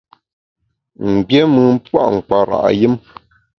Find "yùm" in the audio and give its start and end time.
2.79-2.95